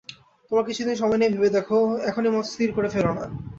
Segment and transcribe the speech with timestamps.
[0.51, 1.77] তোমরা কিছুদিন সময় নিয়ে ভেবে দেখো,
[2.09, 3.25] এখনই মত স্থির করে ফেলো না।